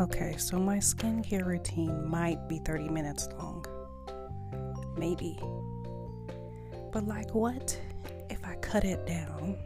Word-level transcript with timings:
Okay, 0.00 0.36
so 0.38 0.60
my 0.60 0.76
skincare 0.76 1.44
routine 1.44 2.08
might 2.08 2.48
be 2.48 2.58
30 2.60 2.88
minutes 2.88 3.28
long. 3.36 3.64
Maybe. 4.96 5.36
But, 6.92 7.08
like, 7.08 7.34
what 7.34 7.76
if 8.30 8.38
I 8.44 8.54
cut 8.60 8.84
it 8.84 9.04
down 9.06 9.58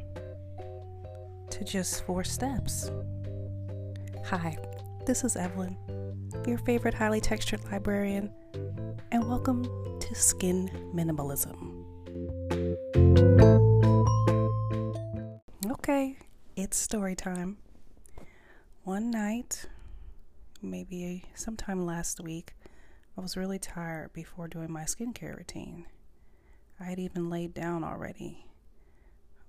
to 1.50 1.64
just 1.64 2.06
four 2.06 2.24
steps? 2.24 2.90
Hi, 4.24 4.56
this 5.04 5.22
is 5.22 5.36
Evelyn, 5.36 5.76
your 6.46 6.56
favorite 6.56 6.94
highly 6.94 7.20
textured 7.20 7.62
librarian, 7.70 8.32
and 9.10 9.28
welcome 9.28 9.64
to 10.00 10.14
Skin 10.14 10.70
Minimalism. 10.94 11.84
Okay, 15.70 16.16
it's 16.56 16.78
story 16.78 17.16
time. 17.16 17.58
One 18.84 19.10
night, 19.10 19.66
maybe 20.62 21.24
sometime 21.34 21.84
last 21.84 22.20
week, 22.20 22.54
I 23.16 23.20
was 23.20 23.36
really 23.36 23.58
tired 23.58 24.12
before 24.12 24.48
doing 24.48 24.72
my 24.72 24.82
skincare 24.82 25.36
routine. 25.36 25.86
I 26.80 26.84
had 26.84 26.98
even 26.98 27.28
laid 27.28 27.52
down 27.52 27.84
already, 27.84 28.46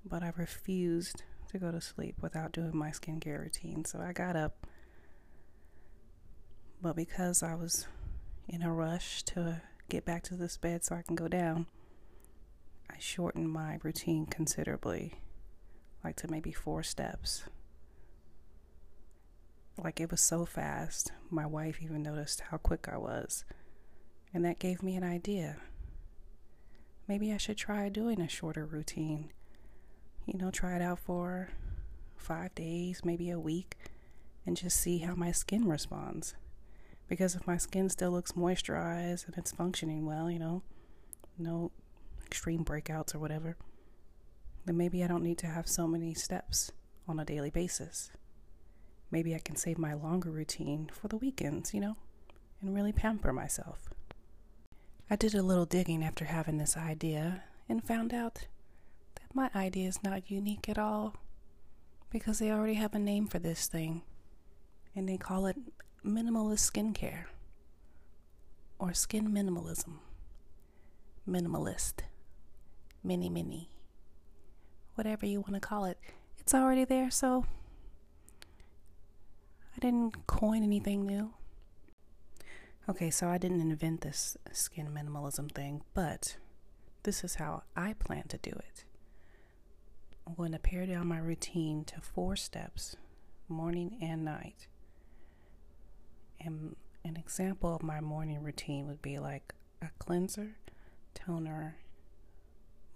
but 0.06 0.24
I 0.24 0.34
refused 0.36 1.24
to 1.52 1.58
go 1.58 1.72
to 1.72 1.80
sleep 1.80 2.16
without 2.22 2.52
doing 2.52 2.76
my 2.76 2.90
skincare 2.90 3.40
routine, 3.40 3.86
so 3.86 4.00
I 4.00 4.12
got 4.12 4.36
up. 4.36 4.68
But 6.82 6.96
because 6.96 7.42
I 7.42 7.56
was 7.56 7.88
in 8.50 8.62
a 8.62 8.74
rush 8.74 9.24
to 9.24 9.62
get 9.90 10.06
back 10.06 10.24
to 10.24 10.36
this 10.36 10.58
bed 10.58 10.84
so 10.84 10.96
I 10.96 11.04
can 11.04 11.16
go 11.16 11.28
down, 11.28 11.68
I 12.90 12.96
shortened 13.00 13.52
my 13.52 13.80
routine 13.84 14.26
considerably, 14.26 15.14
like 16.04 16.18
to 16.18 16.30
maybe 16.30 16.52
four 16.52 16.84
steps. 16.84 17.44
Like 19.78 20.00
it 20.00 20.12
was 20.12 20.22
so 20.22 20.46
fast. 20.46 21.12
My 21.30 21.46
wife 21.46 21.80
even 21.82 22.04
noticed 22.04 22.42
how 22.52 22.58
quick 22.58 22.88
I 22.92 22.98
was. 22.98 23.44
And 24.34 24.46
that 24.46 24.60
gave 24.60 24.84
me 24.84 24.96
an 24.96 25.04
idea. 25.04 25.58
Maybe 27.08 27.34
I 27.34 27.38
should 27.38 27.58
try 27.58 27.90
doing 27.90 28.22
a 28.22 28.30
shorter 28.30 28.66
routine. 28.66 29.32
You 30.26 30.38
know, 30.38 30.52
try 30.52 30.76
it 30.76 30.82
out 30.82 31.00
for 31.00 31.50
five 32.16 32.56
days, 32.56 33.04
maybe 33.04 33.30
a 33.30 33.40
week, 33.40 33.76
and 34.46 34.56
just 34.56 34.80
see 34.80 35.00
how 35.00 35.16
my 35.16 35.32
skin 35.32 35.68
responds. 35.68 36.36
Because 37.10 37.36
if 37.36 37.46
my 37.46 37.58
skin 37.58 37.90
still 37.90 38.12
looks 38.12 38.32
moisturized 38.34 39.26
and 39.26 39.38
it's 39.38 39.52
functioning 39.52 40.06
well, 40.06 40.32
you 40.32 40.40
know, 40.40 40.64
no 41.38 41.72
extreme 42.26 42.64
breakouts 42.64 43.14
or 43.14 43.20
whatever, 43.20 43.58
then 44.66 44.78
maybe 44.78 45.04
I 45.04 45.08
don't 45.08 45.24
need 45.24 45.38
to 45.40 45.48
have 45.48 45.68
so 45.68 45.88
many 45.88 46.14
steps 46.14 46.72
on 47.08 47.20
a 47.20 47.26
daily 47.26 47.50
basis 47.50 48.12
maybe 49.14 49.36
I 49.36 49.40
can 49.40 49.56
save 49.56 49.78
my 49.78 49.94
longer 49.94 50.32
routine 50.32 50.90
for 50.92 51.08
the 51.08 51.18
weekends, 51.18 51.72
you 51.72 51.80
know, 51.80 51.96
and 52.60 52.74
really 52.74 52.92
pamper 52.92 53.32
myself. 53.32 53.78
I 55.08 55.16
did 55.16 55.36
a 55.36 55.44
little 55.44 55.68
digging 55.68 56.04
after 56.04 56.26
having 56.26 56.58
this 56.58 56.76
idea 56.76 57.44
and 57.70 57.86
found 57.86 58.12
out 58.12 58.48
that 59.16 59.36
my 59.36 59.52
idea 59.56 59.88
is 59.88 60.04
not 60.04 60.32
unique 60.32 60.68
at 60.68 60.80
all 60.80 61.16
because 62.10 62.40
they 62.40 62.50
already 62.50 62.74
have 62.74 62.96
a 62.96 63.00
name 63.00 63.28
for 63.28 63.38
this 63.38 63.68
thing 63.68 64.02
and 64.96 65.08
they 65.08 65.18
call 65.18 65.46
it 65.46 65.58
minimalist 66.04 66.72
skincare 66.72 67.26
or 68.80 68.96
skin 68.96 69.30
minimalism. 69.30 70.00
Minimalist. 71.30 72.02
Mini 73.04 73.30
mini. 73.30 73.70
Whatever 74.96 75.28
you 75.28 75.42
want 75.42 75.54
to 75.54 75.60
call 75.60 75.86
it. 75.86 76.00
It's 76.40 76.56
already 76.56 76.84
there, 76.84 77.12
so 77.12 77.46
I 79.76 79.80
didn't 79.80 80.28
coin 80.28 80.64
anything 80.64 81.06
new. 81.06 81.34
Okay, 82.90 83.10
so 83.10 83.30
I 83.30 83.38
didn't 83.38 83.62
invent 83.62 84.02
this 84.02 84.38
skin 84.52 84.90
minimalism 84.90 85.52
thing, 85.52 85.82
but 85.94 86.38
this 87.04 87.24
is 87.24 87.36
how 87.36 87.64
I 87.76 87.94
plan 87.94 88.28
to 88.30 88.38
do 88.38 88.52
it. 88.52 88.84
I'm 90.28 90.36
going 90.36 90.52
to 90.52 90.60
pare 90.60 90.86
down 90.86 91.08
my 91.08 91.18
routine 91.18 91.84
to 91.86 92.02
four 92.02 92.36
steps, 92.36 92.96
morning 93.48 93.98
and 94.02 94.24
night. 94.24 94.68
And 96.40 96.76
an 97.06 97.18
example 97.18 97.76
of 97.76 97.84
my 97.84 98.00
morning 98.00 98.42
routine 98.42 98.88
would 98.88 99.02
be 99.02 99.20
like 99.20 99.54
a 99.82 99.88
cleanser, 100.00 100.56
toner, 101.14 101.78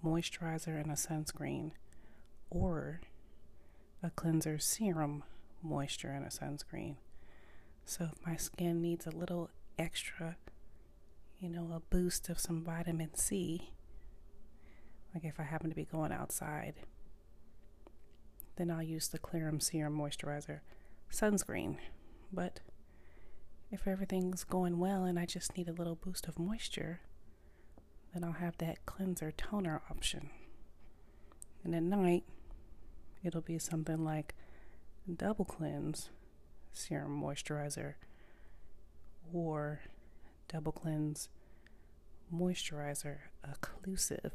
moisturizer, 0.03 0.79
and 0.79 0.91
a 0.91 0.95
sunscreen, 0.95 1.71
or 2.49 3.01
a 4.03 4.09
cleanser, 4.09 4.59
serum, 4.59 5.23
moisture 5.61 6.09
and 6.09 6.25
a 6.25 6.29
sunscreen. 6.29 6.95
So 7.85 8.09
if 8.11 8.25
my 8.25 8.35
skin 8.35 8.81
needs 8.81 9.07
a 9.07 9.11
little 9.11 9.49
extra, 9.77 10.37
you 11.39 11.49
know, 11.49 11.71
a 11.73 11.79
boost 11.79 12.29
of 12.29 12.39
some 12.39 12.63
vitamin 12.63 13.15
C, 13.15 13.73
like 15.13 15.23
if 15.23 15.39
I 15.39 15.43
happen 15.43 15.69
to 15.69 15.75
be 15.75 15.85
going 15.85 16.11
outside, 16.11 16.75
then 18.57 18.69
I'll 18.71 18.83
use 18.83 19.07
the 19.07 19.19
Clearum 19.19 19.59
Serum 19.59 19.97
Moisturizer 19.97 20.59
sunscreen. 21.11 21.77
But 22.31 22.59
if 23.71 23.87
everything's 23.87 24.43
going 24.43 24.79
well 24.79 25.03
and 25.03 25.17
I 25.19 25.25
just 25.25 25.57
need 25.57 25.69
a 25.69 25.73
little 25.73 25.95
boost 25.95 26.27
of 26.27 26.39
moisture, 26.39 27.01
then 28.13 28.23
I'll 28.23 28.33
have 28.33 28.57
that 28.57 28.85
cleanser 28.85 29.31
toner 29.31 29.81
option. 29.89 30.29
And 31.63 31.75
at 31.75 31.83
night, 31.83 32.23
it'll 33.23 33.41
be 33.41 33.59
something 33.59 34.03
like 34.03 34.35
double 35.15 35.45
cleanse 35.45 36.09
serum 36.73 37.21
moisturizer 37.21 37.93
or 39.33 39.81
double 40.47 40.71
cleanse 40.71 41.29
moisturizer 42.33 43.17
occlusive 43.47 44.31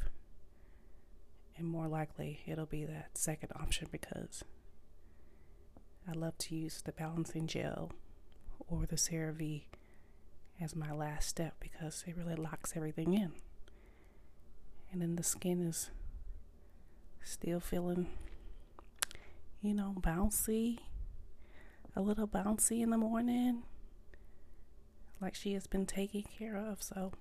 and 1.56 1.66
more 1.66 1.86
likely 1.86 2.40
it'll 2.46 2.66
be 2.66 2.84
that 2.84 3.16
second 3.16 3.50
option 3.54 3.86
because 3.92 4.42
I 6.08 6.12
love 6.12 6.36
to 6.38 6.56
use 6.56 6.82
the 6.82 6.92
balancing 6.92 7.46
gel 7.46 7.92
or 8.68 8.86
the 8.86 8.96
CeraVe 8.96 9.62
as 10.60 10.74
my 10.74 10.92
last 10.92 11.28
step 11.28 11.54
because 11.60 12.04
it 12.06 12.16
really 12.16 12.34
locks 12.34 12.72
everything 12.74 13.14
in. 13.14 13.32
And 14.90 15.00
then 15.00 15.16
the 15.16 15.22
skin 15.22 15.66
is 15.66 15.90
still 17.22 17.60
feeling 17.60 18.08
you 19.62 19.72
know, 19.74 19.94
bouncy, 20.00 20.78
a 21.94 22.00
little 22.00 22.26
bouncy 22.26 22.82
in 22.82 22.90
the 22.90 22.98
morning, 22.98 23.62
like 25.20 25.36
she 25.36 25.52
has 25.54 25.68
been 25.68 25.86
taken 25.86 26.24
care 26.24 26.56
of. 26.56 26.82
So, 26.82 27.12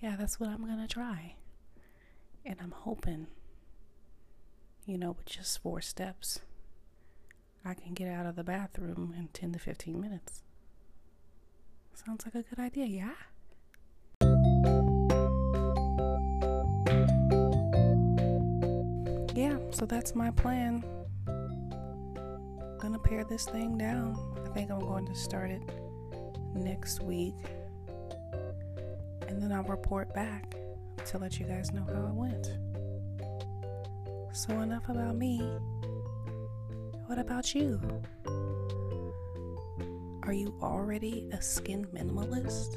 yeah, 0.00 0.16
that's 0.16 0.40
what 0.40 0.48
I'm 0.48 0.64
going 0.64 0.80
to 0.80 0.88
try. 0.88 1.34
And 2.46 2.56
I'm 2.62 2.70
hoping, 2.70 3.26
you 4.86 4.96
know, 4.96 5.10
with 5.10 5.26
just 5.26 5.60
four 5.62 5.82
steps, 5.82 6.40
I 7.62 7.74
can 7.74 7.92
get 7.92 8.08
out 8.08 8.24
of 8.24 8.36
the 8.36 8.44
bathroom 8.44 9.14
in 9.16 9.28
10 9.34 9.52
to 9.52 9.58
15 9.58 10.00
minutes. 10.00 10.42
Sounds 11.92 12.24
like 12.24 12.34
a 12.34 12.42
good 12.42 12.58
idea, 12.58 12.86
yeah? 12.86 13.12
Yeah, 19.34 19.58
so 19.72 19.84
that's 19.84 20.14
my 20.14 20.30
plan 20.30 20.84
gonna 22.78 22.98
pare 22.98 23.24
this 23.24 23.44
thing 23.44 23.76
down. 23.76 24.16
I 24.44 24.48
think 24.50 24.70
I'm 24.70 24.80
going 24.80 25.06
to 25.06 25.14
start 25.14 25.50
it 25.50 25.62
next 26.54 27.02
week. 27.02 27.34
And 29.26 29.42
then 29.42 29.52
I'll 29.52 29.64
report 29.64 30.14
back 30.14 30.54
to 31.06 31.18
let 31.18 31.38
you 31.38 31.46
guys 31.46 31.72
know 31.72 31.84
how 31.84 32.06
it 32.06 32.14
went. 32.14 32.58
So, 34.32 34.60
enough 34.60 34.88
about 34.88 35.16
me. 35.16 35.38
What 37.06 37.18
about 37.18 37.54
you? 37.54 37.80
Are 40.22 40.32
you 40.32 40.54
already 40.62 41.28
a 41.32 41.40
skin 41.40 41.86
minimalist? 41.86 42.76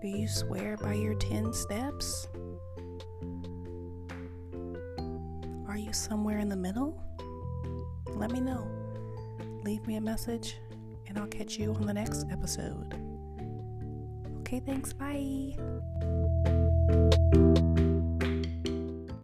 Do 0.00 0.08
you 0.08 0.26
swear 0.26 0.76
by 0.76 0.94
your 0.94 1.14
10 1.14 1.52
steps? 1.52 2.28
Are 5.68 5.76
you 5.76 5.92
somewhere 5.92 6.38
in 6.38 6.48
the 6.48 6.56
middle? 6.56 7.05
Let 8.16 8.30
me 8.30 8.40
know. 8.40 8.66
Leave 9.64 9.86
me 9.86 9.96
a 9.96 10.00
message, 10.00 10.56
and 11.06 11.18
I'll 11.18 11.26
catch 11.26 11.58
you 11.58 11.74
on 11.74 11.86
the 11.86 11.94
next 11.94 12.26
episode. 12.30 12.94
Okay, 14.40 14.60
thanks. 14.60 14.92
Bye. 14.92 15.54